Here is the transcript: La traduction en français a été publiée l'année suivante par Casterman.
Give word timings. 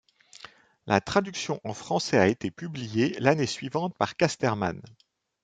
La 0.87 0.99
traduction 0.99 1.61
en 1.63 1.75
français 1.75 2.17
a 2.17 2.25
été 2.25 2.49
publiée 2.49 3.15
l'année 3.19 3.45
suivante 3.45 3.95
par 3.95 4.15
Casterman. 4.15 4.81